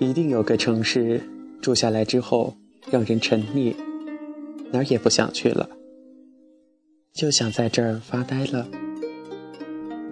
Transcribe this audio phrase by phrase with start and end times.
[0.00, 1.20] 一定有个城市，
[1.60, 2.56] 住下来之后
[2.88, 3.74] 让人沉溺，
[4.70, 5.68] 哪儿也不想去了，
[7.12, 8.68] 就想在这儿发呆了。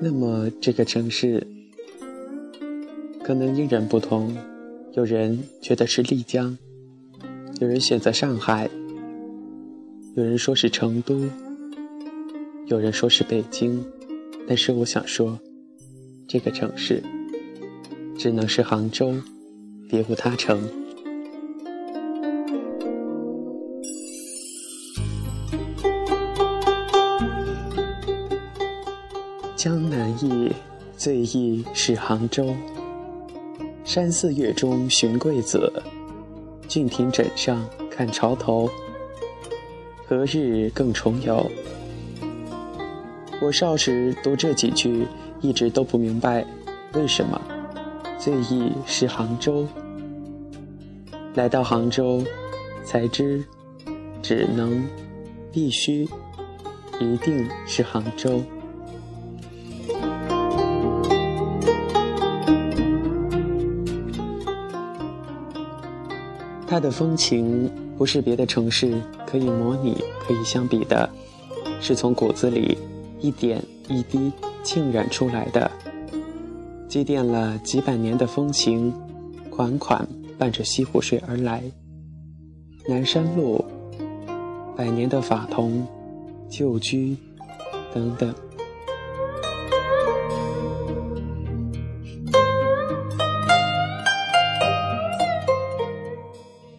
[0.01, 1.47] 那么这个城市，
[3.23, 4.37] 可能因人不同，
[4.93, 6.59] 有人觉得是丽江，
[7.61, 8.69] 有人选择上海，
[10.17, 11.31] 有人说是成都，
[12.67, 13.85] 有人说是北京，
[14.49, 15.39] 但是我想说，
[16.27, 17.01] 这个城市
[18.19, 19.15] 只能是杭州。
[19.89, 20.69] 别无他城。
[29.55, 30.51] 江南忆，
[30.97, 32.55] 最忆是杭州。
[33.85, 35.73] 山寺月中寻桂子，
[36.69, 38.69] 郡亭枕上看潮头。
[40.07, 41.49] 何日更重游？
[43.41, 45.07] 我少时读这几句，
[45.41, 46.45] 一直都不明白
[46.95, 47.41] 为什么。
[48.19, 49.67] 最忆是杭州，
[51.35, 52.23] 来到杭州，
[52.83, 53.45] 才知，
[54.23, 54.85] 只能，
[55.53, 56.09] 必须，
[56.99, 58.43] 一定是杭州。
[66.67, 71.09] 它的风情不是别的城市可以模拟、可以相比的，
[71.81, 72.77] 是从骨子里
[73.21, 75.71] 一点一滴浸染出来的。
[76.97, 78.91] 积淀了几百年的风情，
[79.51, 80.09] 款款
[80.39, 81.63] 伴着西湖水而来。
[82.89, 83.63] 南山路、
[84.75, 85.87] 百年的法桐、
[86.49, 87.15] 旧居
[87.93, 88.35] 等等。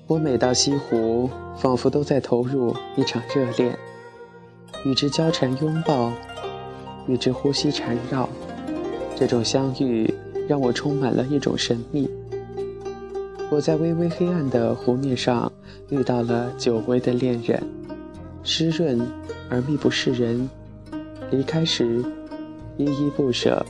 [0.07, 3.77] 我每到西湖，仿佛都在投入一场热恋，
[4.83, 6.11] 与之交缠拥抱，
[7.07, 8.27] 与之呼吸缠绕。
[9.19, 10.13] 这种相遇
[10.47, 12.07] 让我充满了一种神秘。
[13.49, 15.51] 我在微微黑暗的湖面上
[15.89, 17.59] 遇到了久违的恋人，
[18.43, 19.01] 湿润
[19.49, 20.47] 而密不示人。
[21.31, 22.05] 离开时
[22.77, 23.65] 依依不舍，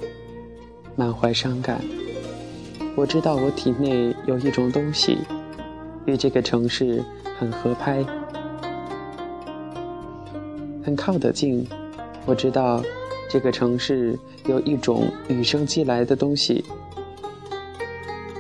[0.97, 1.79] 满怀伤感。
[2.97, 5.17] 我知道我体内有一种东西，
[6.05, 7.01] 与这个城市
[7.39, 8.05] 很合拍，
[10.83, 11.65] 很靠得近。
[12.25, 12.83] 我知道。
[13.29, 16.63] 这个城市有一种与生俱来的东西，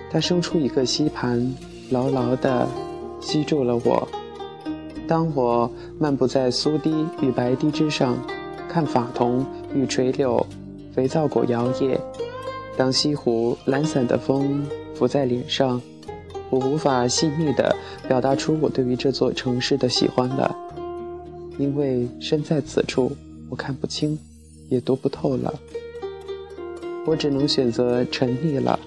[0.09, 1.53] 它生出一个吸盘，
[1.89, 2.67] 牢牢地
[3.19, 4.07] 吸住了我。
[5.07, 8.17] 当我漫步在苏堤与白堤之上，
[8.69, 10.45] 看法桐与垂柳、
[10.93, 11.97] 肥皂果摇曳；
[12.77, 14.65] 当西湖懒散的风
[14.95, 15.81] 拂在脸上，
[16.49, 17.75] 我无法细腻地
[18.07, 20.55] 表达出我对于这座城市的喜欢了，
[21.57, 23.11] 因为身在此处，
[23.49, 24.17] 我看不清。
[24.69, 25.53] 也读不透了，
[27.05, 28.79] 我只能选择沉溺了，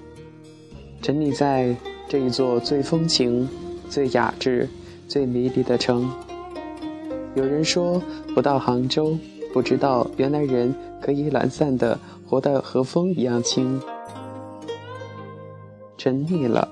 [1.00, 1.74] 沉溺在
[2.08, 3.48] 这一座最风情、
[3.88, 4.68] 最雅致、
[5.08, 6.10] 最迷离的城。
[7.34, 8.02] 有人说，
[8.34, 9.16] 不到杭州，
[9.52, 13.80] 不知道原来人可以懒散的活得和风一样轻。
[15.96, 16.68] 沉溺了，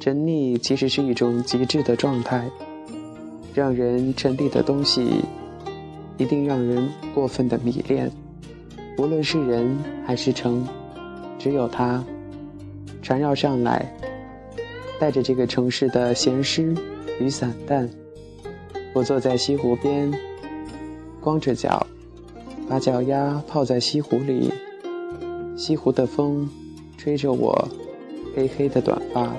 [0.00, 2.50] 沉溺其实是一种极致的状态，
[3.52, 5.24] 让人沉溺的东西。
[6.16, 8.10] 一定让人过分的迷恋，
[8.98, 9.76] 无论是人
[10.06, 10.66] 还是城，
[11.38, 12.04] 只有它
[13.02, 13.92] 缠绕上来，
[15.00, 16.74] 带着这个城市的闲湿
[17.20, 17.88] 与散淡。
[18.92, 20.12] 我坐在西湖边，
[21.20, 21.84] 光着脚，
[22.68, 24.52] 把脚丫泡在西湖里，
[25.56, 26.48] 西湖的风
[26.96, 27.68] 吹着我
[28.36, 29.34] 黑黑的短发。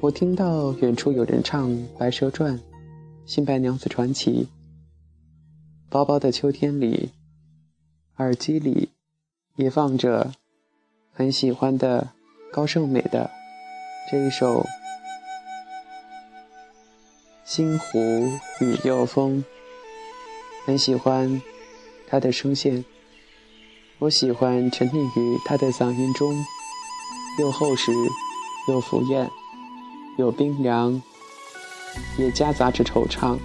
[0.00, 1.68] 我听到远处有人唱
[1.98, 2.54] 《白蛇传》
[3.26, 4.46] 《新白娘子传奇》。
[5.94, 7.12] 薄薄的秋天里，
[8.16, 8.88] 耳机里
[9.54, 10.32] 也放着
[11.12, 12.10] 很喜欢的
[12.52, 13.30] 高胜美的
[14.10, 14.62] 这一首
[17.44, 17.96] 《星湖
[18.60, 19.38] 与又风》，
[20.66, 21.40] 很喜欢
[22.08, 22.84] 他的声线，
[24.00, 26.34] 我喜欢沉溺于他的嗓音中，
[27.38, 27.92] 又厚实，
[28.68, 29.28] 又敷衍，
[30.18, 31.00] 又冰凉，
[32.18, 33.38] 也夹杂着惆怅。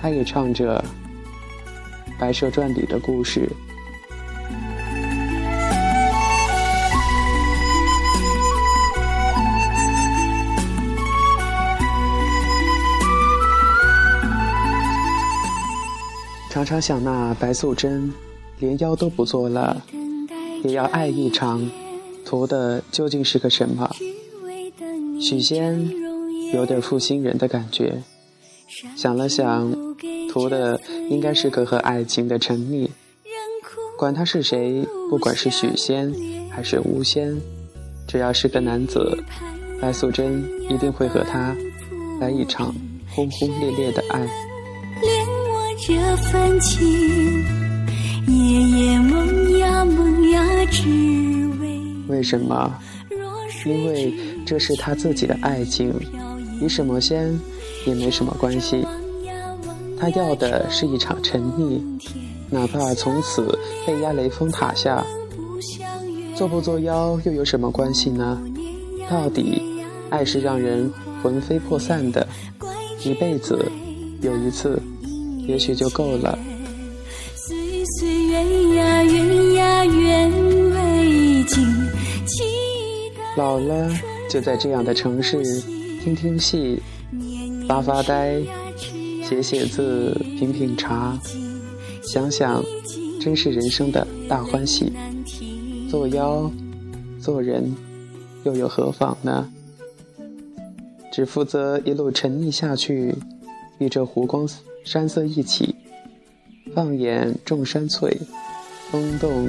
[0.00, 0.80] 他也唱着。
[2.18, 3.48] 《白蛇传》里的故事，
[16.50, 18.12] 常常想那白素贞，
[18.58, 19.80] 连妖都不做了，
[20.64, 21.70] 也要爱一场，
[22.24, 23.88] 图的究竟是个什么？
[25.20, 25.88] 许仙
[26.52, 28.02] 有点负心人的感觉，
[28.96, 29.72] 想了想。
[30.38, 30.80] 图的
[31.10, 32.88] 应该是个和爱情的沉溺，
[33.98, 36.14] 管他是谁，不管是许仙
[36.48, 37.36] 还是巫仙，
[38.06, 39.18] 只要是个男子，
[39.80, 41.56] 白素贞一定会和他
[42.20, 42.72] 来一场
[43.10, 44.20] 轰轰烈烈的爱。
[44.20, 47.44] 恋我这份情，
[48.28, 52.78] 夜夜梦呀梦呀，只为为什么？
[53.66, 54.14] 因为
[54.46, 55.92] 这是他自己的爱情，
[56.62, 57.36] 与什么仙
[57.84, 58.86] 也没什么关系。
[60.00, 61.80] 他要的是一场沉溺，
[62.50, 65.04] 哪怕从此被压雷峰塔下，
[66.36, 68.40] 作不作妖又有什么关系呢？
[69.10, 69.60] 到底，
[70.08, 70.90] 爱是让人
[71.22, 72.26] 魂飞魄散的，
[73.04, 73.70] 一辈子
[74.20, 74.80] 有一次，
[75.46, 76.38] 也许就够了。
[83.36, 83.90] 老了，
[84.28, 85.42] 就在这样的城市，
[86.02, 86.80] 听听戏，
[87.66, 88.40] 发发呆。
[89.28, 91.20] 写写字，品品茶，
[92.02, 92.64] 想想，
[93.20, 94.90] 真是人生的大欢喜。
[95.90, 96.50] 做妖，
[97.20, 97.76] 做人，
[98.44, 99.46] 又有何妨呢？
[101.12, 103.14] 只负责一路沉溺下去，
[103.76, 104.48] 与这湖光
[104.82, 105.74] 山色一起。
[106.74, 108.18] 放眼众山翠，
[108.90, 109.46] 风动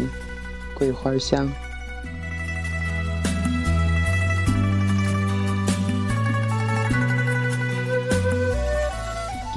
[0.77, 1.49] 桂花香。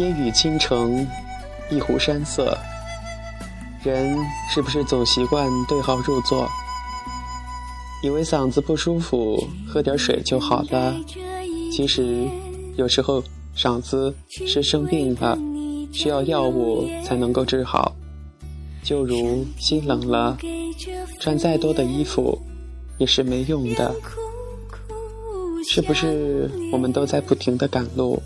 [0.02, 1.06] 烟雨倾城，
[1.70, 2.58] 一湖山色。
[3.84, 4.18] 人
[4.52, 6.50] 是不是总习惯对号入座？
[8.02, 10.92] 以为嗓子不舒服，喝点水就好了。
[11.70, 12.28] 其实，
[12.76, 13.22] 有时候
[13.56, 15.38] 嗓子是生病了，
[15.92, 17.94] 需要药物才能够治好。
[18.82, 20.36] 就如心冷了，
[21.20, 22.36] 穿再多的衣服
[22.98, 23.94] 也是没用的。
[25.64, 28.20] 是不是我们都在不停的赶路？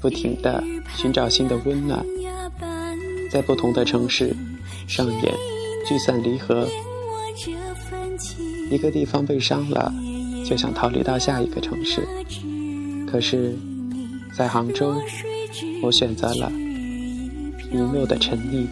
[0.00, 0.62] 不停地
[0.96, 2.04] 寻找新的温暖，
[3.30, 4.34] 在不同的城市
[4.88, 5.34] 上演
[5.86, 6.66] 聚散离合。
[8.70, 9.92] 一个地方被伤了，
[10.44, 12.06] 就想逃离到下一个城市。
[13.06, 13.54] 可是，
[14.34, 14.94] 在杭州，
[15.82, 16.50] 我选择了
[17.70, 18.66] 一路的沉溺。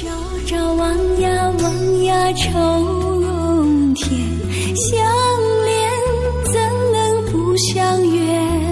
[0.00, 0.08] 朝
[0.46, 4.10] 朝望呀望呀愁容天，
[4.76, 5.00] 相
[5.64, 5.90] 恋
[6.44, 6.54] 怎
[6.92, 8.67] 能不相约？